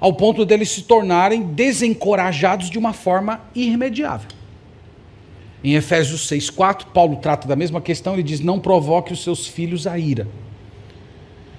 [0.00, 4.28] ao ponto deles se tornarem desencorajados de uma forma irremediável.
[5.62, 9.86] Em Efésios 6,4, Paulo trata da mesma questão, ele diz: Não provoque os seus filhos
[9.86, 10.26] a ira.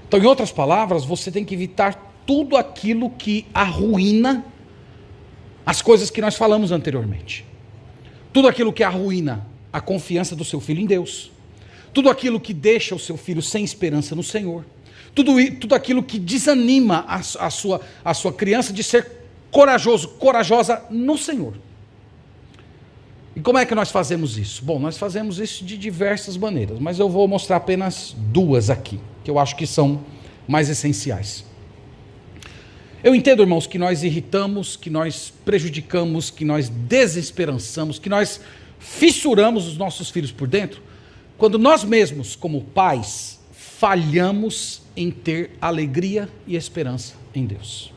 [0.08, 4.46] Então, em outras palavras, você tem que evitar tudo aquilo que arruína
[5.65, 7.46] as coisas que nós falamos anteriormente.
[8.34, 11.33] Tudo aquilo que arruína a confiança do seu filho em Deus
[11.93, 14.65] tudo aquilo que deixa o seu filho sem esperança no Senhor,
[15.13, 19.08] tudo, tudo aquilo que desanima a, a, sua, a sua criança de ser
[19.51, 21.53] corajoso, corajosa no Senhor.
[23.36, 24.63] E como é que nós fazemos isso?
[24.63, 29.29] Bom, nós fazemos isso de diversas maneiras, mas eu vou mostrar apenas duas aqui, que
[29.29, 30.03] eu acho que são
[30.47, 31.45] mais essenciais.
[33.03, 38.39] Eu entendo, irmãos, que nós irritamos, que nós prejudicamos, que nós desesperançamos, que nós
[38.79, 40.82] fissuramos os nossos filhos por dentro,
[41.43, 47.91] quando nós mesmos, como pais, falhamos em ter alegria e esperança em Deus.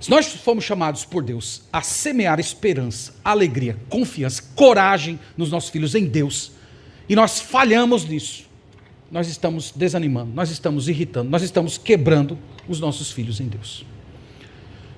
[0.00, 5.94] Se nós fomos chamados por Deus a semear esperança, alegria, confiança, coragem nos nossos filhos
[5.94, 6.52] em Deus,
[7.06, 8.46] e nós falhamos nisso,
[9.12, 13.84] nós estamos desanimando, nós estamos irritando, nós estamos quebrando os nossos filhos em Deus.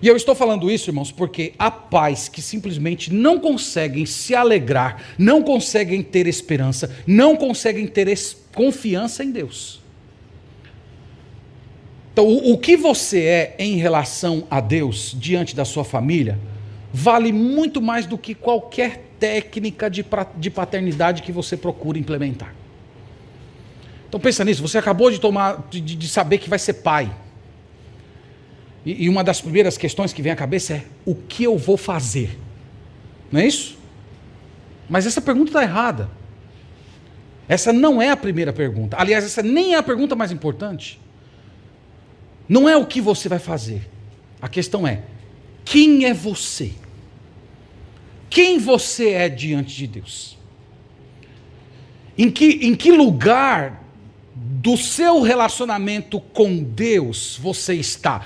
[0.00, 5.02] E eu estou falando isso, irmãos, porque há pais que simplesmente não conseguem se alegrar,
[5.18, 8.08] não conseguem ter esperança, não conseguem ter
[8.54, 9.80] confiança em Deus.
[12.12, 16.38] Então, o, o que você é em relação a Deus diante da sua família
[16.92, 20.04] vale muito mais do que qualquer técnica de,
[20.36, 22.54] de paternidade que você procura implementar.
[24.08, 27.10] Então pensa nisso, você acabou de tomar, de, de saber que vai ser pai.
[28.84, 31.76] E, e uma das primeiras questões que vem à cabeça é: o que eu vou
[31.76, 32.38] fazer?
[33.30, 33.78] Não é isso?
[34.88, 36.10] Mas essa pergunta está errada.
[37.48, 38.96] Essa não é a primeira pergunta.
[38.98, 41.00] Aliás, essa nem é a pergunta mais importante.
[42.48, 43.88] Não é o que você vai fazer.
[44.40, 45.02] A questão é:
[45.64, 46.72] quem é você?
[48.30, 50.38] Quem você é diante de Deus?
[52.16, 53.84] Em que, em que lugar
[54.34, 58.24] do seu relacionamento com Deus você está?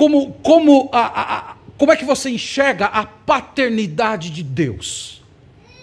[0.00, 5.22] Como, como, a, a, como é que você enxerga a paternidade de Deus?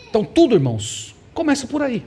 [0.10, 2.04] Então, tudo, irmãos, começa por aí.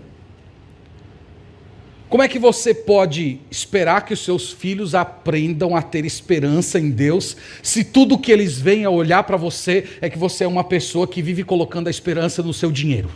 [2.08, 6.90] Como é que você pode esperar que os seus filhos aprendam a ter esperança em
[6.90, 10.64] Deus, se tudo que eles veem a olhar para você é que você é uma
[10.64, 13.08] pessoa que vive colocando a esperança no seu dinheiro?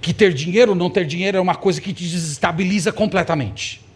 [0.00, 3.89] Que ter dinheiro ou não ter dinheiro é uma coisa que te desestabiliza completamente.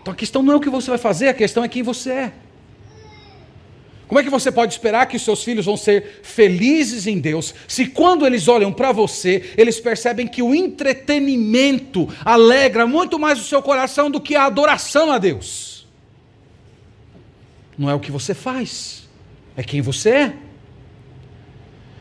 [0.00, 2.10] Então a questão não é o que você vai fazer, a questão é quem você
[2.10, 2.32] é.
[4.10, 7.54] Como é que você pode esperar que os seus filhos vão ser felizes em Deus,
[7.68, 13.44] se quando eles olham para você, eles percebem que o entretenimento alegra muito mais o
[13.44, 15.86] seu coração do que a adoração a Deus?
[17.78, 19.08] Não é o que você faz,
[19.56, 20.32] é quem você é.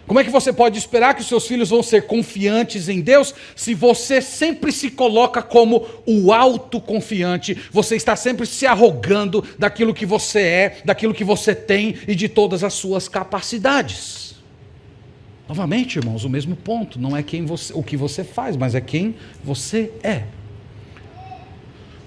[0.09, 3.31] Como é que você pode esperar que os seus filhos vão ser confiantes em Deus
[3.55, 7.55] se você sempre se coloca como o autoconfiante?
[7.71, 12.27] Você está sempre se arrogando daquilo que você é, daquilo que você tem e de
[12.27, 14.33] todas as suas capacidades.
[15.47, 18.81] Novamente, irmãos, o mesmo ponto, não é quem você, o que você faz, mas é
[18.81, 20.23] quem você é.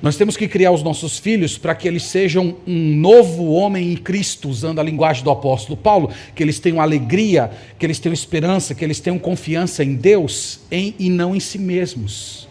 [0.02, 3.96] Nós temos que criar os nossos filhos para que eles sejam um novo homem em
[3.96, 8.74] Cristo, usando a linguagem do apóstolo Paulo, que eles tenham alegria, que eles tenham esperança,
[8.74, 12.48] que eles tenham confiança em Deus em, e não em si mesmos.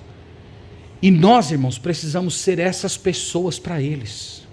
[1.02, 4.44] E nós, irmãos, precisamos ser essas pessoas para eles.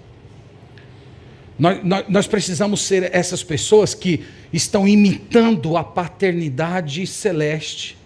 [1.57, 7.98] Nós, nós, nós precisamos ser essas pessoas que estão imitando a paternidade celeste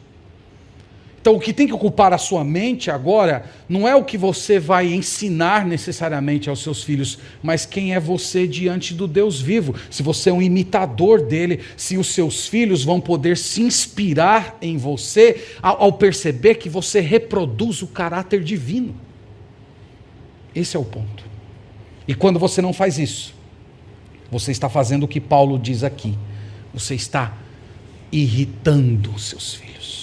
[1.23, 4.59] então, o que tem que ocupar a sua mente agora não é o que você
[4.59, 9.73] vai ensinar necessariamente aos seus filhos, mas quem é você diante do Deus vivo.
[9.89, 14.75] Se você é um imitador dele, se os seus filhos vão poder se inspirar em
[14.75, 18.93] você ao, ao perceber que você reproduz o caráter divino.
[20.53, 21.23] Esse é o ponto.
[22.05, 23.33] E quando você não faz isso,
[24.29, 26.17] você está fazendo o que Paulo diz aqui.
[26.73, 27.37] Você está
[28.11, 30.02] irritando os seus filhos.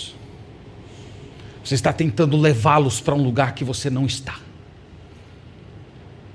[1.70, 4.40] Você está tentando levá-los para um lugar que você não está.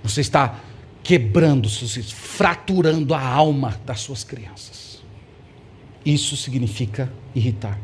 [0.02, 0.62] Você está
[1.04, 1.68] quebrando,
[2.14, 5.04] fraturando a alma das suas crianças.
[6.06, 7.78] Isso significa irritar.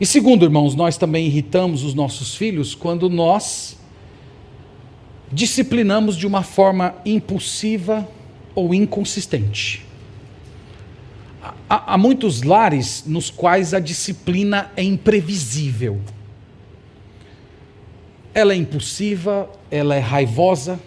[0.00, 3.78] E segundo, irmãos, nós também irritamos os nossos filhos quando nós
[5.30, 8.08] disciplinamos de uma forma impulsiva
[8.56, 9.86] ou inconsistente.
[11.68, 16.00] Há, há muitos lares nos quais a disciplina é imprevisível.
[18.32, 20.78] Ela é impulsiva, ela é raivosa,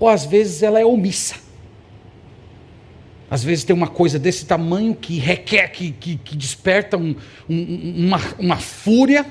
[0.00, 1.36] ou às vezes ela é omissa.
[3.30, 7.14] Às vezes tem uma coisa desse tamanho que requer, que, que, que desperta um,
[7.48, 9.24] um, uma, uma fúria,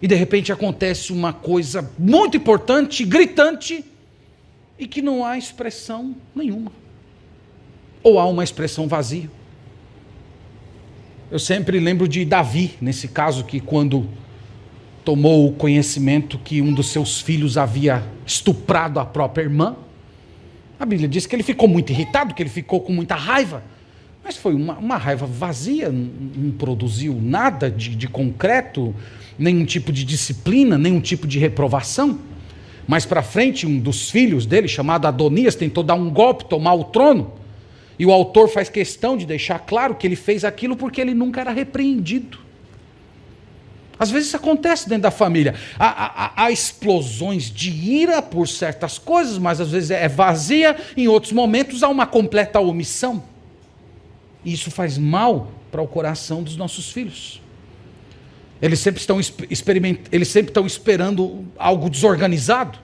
[0.00, 3.84] e de repente acontece uma coisa muito importante, gritante,
[4.78, 6.81] e que não há expressão nenhuma
[8.02, 9.30] ou há uma expressão vazia.
[11.30, 14.06] Eu sempre lembro de Davi, nesse caso, que quando
[15.04, 19.76] tomou o conhecimento que um dos seus filhos havia estuprado a própria irmã,
[20.78, 23.62] a Bíblia diz que ele ficou muito irritado, que ele ficou com muita raiva,
[24.24, 28.94] mas foi uma, uma raiva vazia, não, não produziu nada de, de concreto,
[29.38, 32.18] nenhum tipo de disciplina, nenhum tipo de reprovação.
[32.86, 36.84] Mais para frente, um dos filhos dele, chamado Adonias, tentou dar um golpe, tomar o
[36.84, 37.32] trono.
[37.98, 41.40] E o autor faz questão de deixar claro que ele fez aquilo porque ele nunca
[41.40, 42.38] era repreendido.
[43.98, 45.54] Às vezes isso acontece dentro da família.
[45.78, 51.06] Há, há, há, explosões de ira por certas coisas, mas às vezes é vazia, em
[51.06, 53.22] outros momentos há uma completa omissão.
[54.44, 57.40] E isso faz mal para o coração dos nossos filhos.
[58.60, 59.20] Eles sempre estão,
[60.10, 62.78] eles sempre estão esperando algo desorganizado.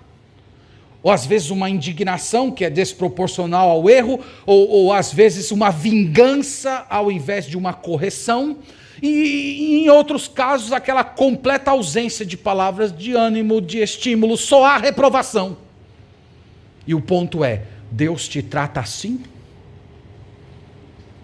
[1.03, 5.71] Ou às vezes uma indignação que é desproporcional ao erro, ou, ou às vezes uma
[5.71, 8.59] vingança ao invés de uma correção.
[9.01, 14.77] E, em outros casos, aquela completa ausência de palavras de ânimo, de estímulo, só há
[14.77, 15.57] reprovação.
[16.85, 19.21] E o ponto é: Deus te trata assim?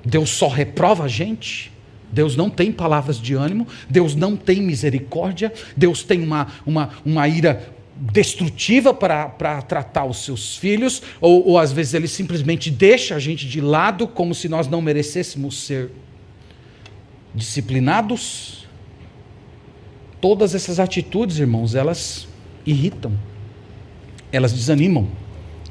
[0.05, 1.73] Deus só reprova a gente?
[2.13, 7.27] Deus não tem palavras de ânimo, Deus não tem misericórdia, Deus tem uma, uma, uma
[7.27, 13.19] ira destrutiva para, tratar os seus filhos, ou, ou às vezes ele simplesmente deixa a
[13.19, 15.91] gente de lado como se nós não merecêssemos ser
[17.35, 18.67] disciplinados.
[20.21, 22.27] Todas essas atitudes, irmãos, elas
[22.67, 23.13] irritam,
[24.33, 25.09] elas desanimam,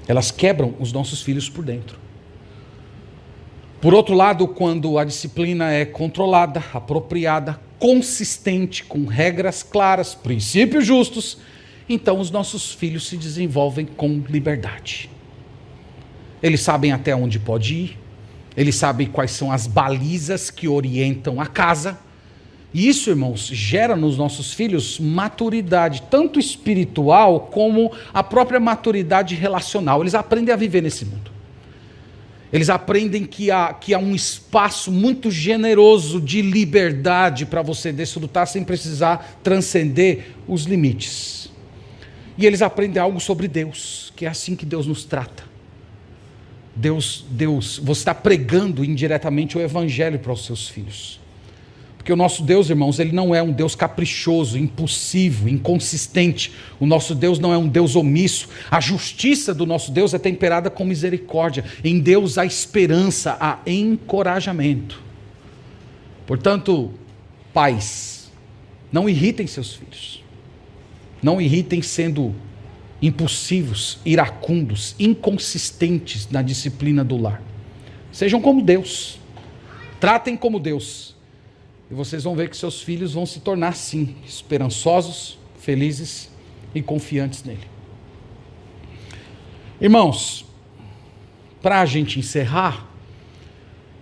[0.07, 1.97] elas quebram os nossos filhos por dentro.
[3.81, 11.37] Por outro lado, quando a disciplina é controlada, apropriada, consistente, com regras claras, princípios justos,
[11.93, 15.09] então os nossos filhos se desenvolvem com liberdade.
[16.41, 17.99] Eles sabem até onde pode ir,
[18.55, 21.97] eles sabem quais são as balizas que orientam a casa.
[22.73, 30.01] E isso, irmãos, gera nos nossos filhos maturidade, tanto espiritual como a própria maturidade relacional.
[30.01, 31.31] Eles aprendem a viver nesse mundo.
[32.51, 38.45] Eles aprendem que há, que há um espaço muito generoso de liberdade para você desfrutar
[38.45, 41.52] sem precisar transcender os limites.
[42.37, 45.43] E eles aprendem algo sobre Deus, que é assim que Deus nos trata.
[46.75, 51.19] Deus, Deus, você está pregando indiretamente o evangelho para os seus filhos.
[51.97, 56.51] Porque o nosso Deus, irmãos, ele não é um Deus caprichoso, impulsivo, inconsistente.
[56.77, 58.49] O nosso Deus não é um Deus omisso.
[58.69, 61.63] A justiça do nosso Deus é temperada com misericórdia.
[61.81, 65.01] Em Deus há esperança, há encorajamento.
[66.27, 66.91] Portanto,
[67.53, 68.31] pais,
[68.91, 70.22] não irritem seus filhos.
[71.23, 72.35] Não irritem sendo
[73.01, 77.41] impulsivos, iracundos, inconsistentes na disciplina do lar.
[78.11, 79.19] Sejam como Deus.
[79.99, 81.13] Tratem como Deus
[81.93, 86.27] e vocês vão ver que seus filhos vão se tornar, sim, esperançosos, felizes
[86.73, 87.67] e confiantes nele.
[89.79, 90.43] Irmãos,
[91.61, 92.87] para a gente encerrar,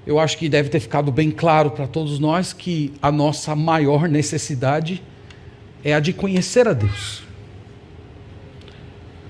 [0.07, 4.07] eu acho que deve ter ficado bem claro para todos nós que a nossa maior
[4.07, 5.03] necessidade
[5.83, 7.23] é a de conhecer a Deus.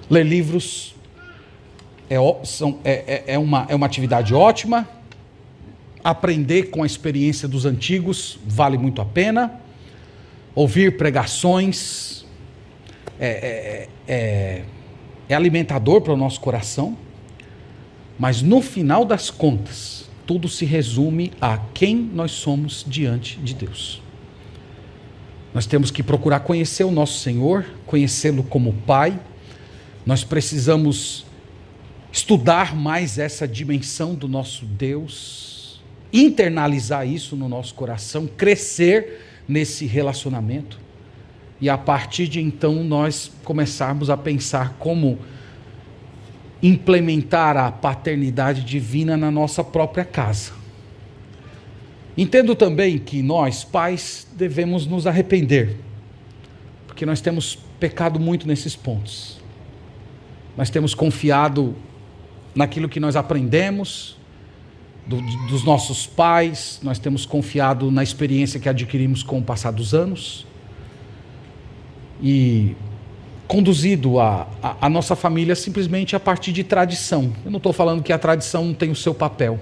[0.10, 0.96] Ler livros
[2.10, 4.88] é, são, é, é, é uma, é uma atividade ótima,
[6.04, 9.60] aprender com a experiência dos antigos vale muito a pena.
[10.54, 12.26] Ouvir pregações
[13.18, 14.64] é, é, é,
[15.30, 16.98] é alimentador para o nosso coração,
[18.20, 24.02] mas no final das contas, tudo se resume a quem nós somos diante de Deus.
[25.54, 29.20] Nós temos que procurar conhecer o nosso Senhor, conhecê-lo como Pai.
[30.06, 31.26] Nós precisamos
[32.12, 35.82] estudar mais essa dimensão do nosso Deus,
[36.12, 40.80] internalizar isso no nosso coração, crescer nesse relacionamento
[41.60, 45.20] e a partir de então nós começarmos a pensar como
[46.64, 50.61] implementar a paternidade divina na nossa própria casa.
[52.18, 55.78] Entendo também que nós, pais, devemos nos arrepender,
[56.88, 59.40] porque nós temos pecado muito nesses pontos.
[60.58, 61.76] Nós temos confiado
[62.54, 64.18] naquilo que nós aprendemos,
[65.06, 69.94] do, dos nossos pais, nós temos confiado na experiência que adquirimos com o passar dos
[69.94, 70.46] anos
[72.22, 72.76] e
[73.48, 77.34] conduzido a, a, a nossa família simplesmente a partir de tradição.
[77.44, 79.60] Eu não estou falando que a tradição tem o seu papel,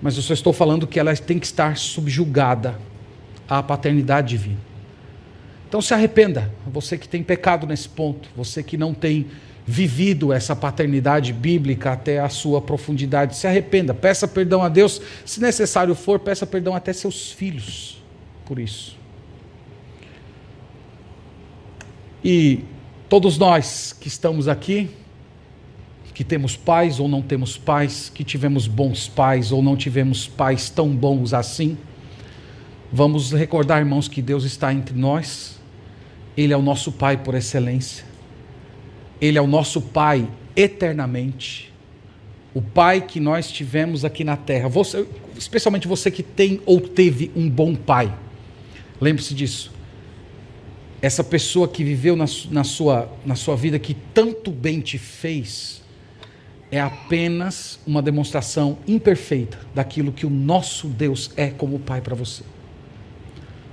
[0.00, 2.78] mas eu só estou falando que ela tem que estar subjugada
[3.48, 4.58] à paternidade divina.
[5.68, 9.26] Então se arrependa, você que tem pecado nesse ponto, você que não tem
[9.66, 13.36] vivido essa paternidade bíblica até a sua profundidade.
[13.36, 18.02] Se arrependa, peça perdão a Deus, se necessário for, peça perdão até seus filhos
[18.44, 18.96] por isso.
[22.22, 22.60] E
[23.08, 24.90] todos nós que estamos aqui,
[26.14, 30.70] que temos pais ou não temos pais, que tivemos bons pais ou não tivemos pais
[30.70, 31.76] tão bons assim,
[32.92, 35.60] vamos recordar, irmãos, que Deus está entre nós,
[36.36, 38.04] Ele é o nosso Pai por excelência
[39.20, 41.72] Ele é o nosso Pai eternamente.
[42.54, 44.68] O Pai que nós tivemos aqui na terra.
[44.68, 45.04] Você,
[45.36, 48.14] especialmente você que tem ou teve um bom pai.
[49.00, 49.72] Lembre-se disso.
[51.02, 55.83] Essa pessoa que viveu na, na, sua, na sua vida, que tanto bem te fez,
[56.74, 62.42] é apenas uma demonstração imperfeita daquilo que o nosso Deus é como Pai para você.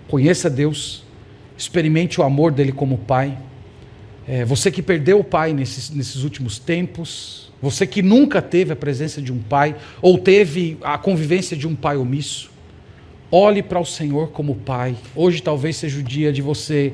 [0.07, 1.03] Conheça Deus,
[1.57, 3.35] experimente o amor dele como Pai.
[4.27, 8.75] É, você que perdeu o Pai nesses, nesses últimos tempos, você que nunca teve a
[8.75, 12.51] presença de um Pai, ou teve a convivência de um Pai omisso,
[13.31, 14.95] olhe para o Senhor como Pai.
[15.15, 16.93] Hoje talvez seja o dia de você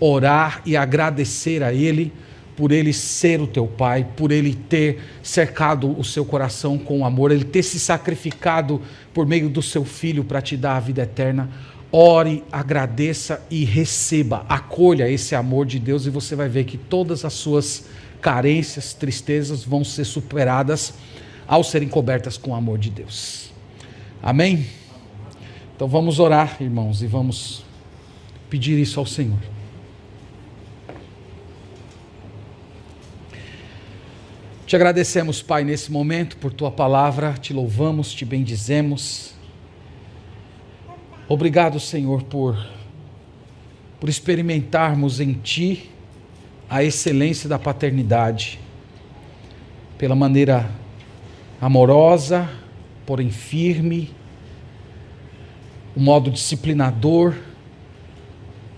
[0.00, 2.12] orar e agradecer a Ele
[2.56, 7.32] por Ele ser o teu Pai, por Ele ter cercado o seu coração com amor,
[7.32, 8.80] Ele ter se sacrificado
[9.12, 11.50] por meio do seu Filho para te dar a vida eterna.
[11.90, 17.24] Ore, agradeça e receba, acolha esse amor de Deus e você vai ver que todas
[17.24, 17.86] as suas
[18.20, 20.94] carências, tristezas vão ser superadas
[21.46, 23.50] ao serem cobertas com o amor de Deus.
[24.22, 24.66] Amém?
[25.76, 27.64] Então vamos orar, irmãos, e vamos
[28.48, 29.53] pedir isso ao Senhor.
[34.74, 39.32] Te agradecemos, Pai, nesse momento por tua palavra, te louvamos, te bendizemos.
[41.28, 42.58] Obrigado, Senhor, por,
[44.00, 45.88] por experimentarmos em Ti
[46.68, 48.58] a excelência da paternidade,
[49.96, 50.68] pela maneira
[51.60, 52.50] amorosa,
[53.06, 54.10] porém firme,
[55.94, 57.36] o modo disciplinador,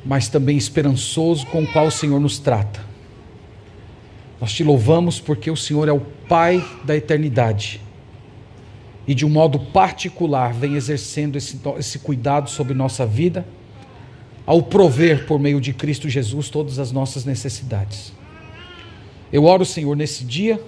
[0.05, 2.96] mas também esperançoso com o qual o Senhor nos trata.
[4.41, 7.81] Nós te louvamos porque o Senhor é o Pai da eternidade
[9.07, 13.47] e de um modo particular vem exercendo esse, esse cuidado sobre nossa vida,
[14.45, 18.13] ao prover por meio de Cristo Jesus todas as nossas necessidades.
[19.33, 20.61] Eu oro, Senhor, nesse dia,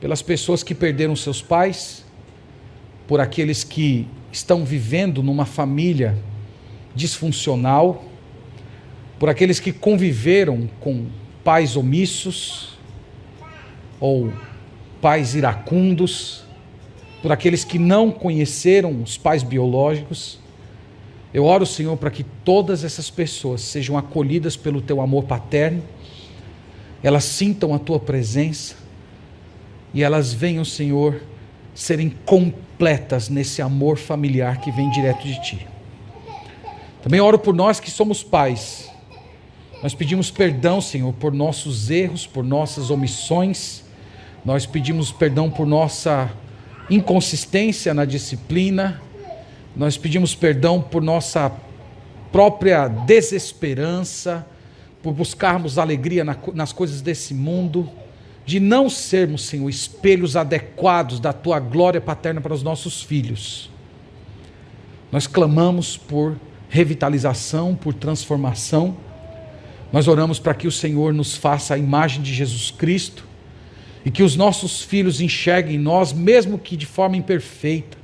[0.00, 2.04] pelas pessoas que perderam seus pais,
[3.06, 6.16] por aqueles que estão vivendo numa família
[6.94, 8.04] disfuncional,
[9.18, 11.06] por aqueles que conviveram com
[11.44, 12.78] pais omissos
[13.98, 14.32] ou
[15.00, 16.44] pais iracundos,
[17.22, 20.38] por aqueles que não conheceram os pais biológicos.
[21.32, 25.82] Eu oro, Senhor, para que todas essas pessoas sejam acolhidas pelo teu amor paterno,
[27.02, 28.74] elas sintam a tua presença
[29.94, 31.22] e elas venham, Senhor,
[31.74, 35.66] serem completas nesse amor familiar que vem direto de ti.
[37.02, 38.89] Também oro por nós que somos pais
[39.82, 43.82] nós pedimos perdão, Senhor, por nossos erros, por nossas omissões.
[44.44, 46.30] Nós pedimos perdão por nossa
[46.90, 49.00] inconsistência na disciplina.
[49.74, 51.50] Nós pedimos perdão por nossa
[52.30, 54.46] própria desesperança,
[55.02, 57.88] por buscarmos alegria nas coisas desse mundo,
[58.44, 63.70] de não sermos, Senhor, espelhos adequados da tua glória paterna para os nossos filhos.
[65.10, 66.36] Nós clamamos por
[66.68, 68.96] revitalização, por transformação
[69.92, 73.26] nós oramos para que o Senhor nos faça a imagem de Jesus Cristo
[74.04, 77.98] e que os nossos filhos enxerguem em nós, mesmo que de forma imperfeita,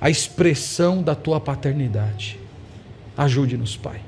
[0.00, 2.38] a expressão da tua paternidade.
[3.16, 4.00] Ajude-nos, Pai.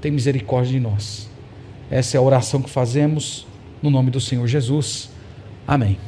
[0.00, 1.28] Tem misericórdia de nós.
[1.90, 3.46] Essa é a oração que fazemos
[3.82, 5.10] no nome do Senhor Jesus.
[5.66, 5.98] Amém.